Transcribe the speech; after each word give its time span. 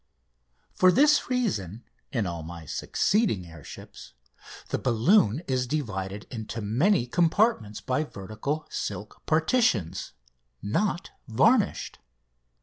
For 0.73 0.91
this 0.91 1.29
reason, 1.29 1.83
in 2.11 2.25
all 2.25 2.41
my 2.41 2.65
succeeding 2.65 3.45
air 3.45 3.63
ships, 3.63 4.13
the 4.69 4.79
balloon 4.79 5.43
is 5.47 5.67
divided 5.67 6.25
into 6.31 6.59
many 6.59 7.05
compartments 7.05 7.81
by 7.81 8.05
vertical 8.05 8.65
silk 8.67 9.21
partitions, 9.27 10.13
not 10.59 11.11
varnished. 11.27 11.99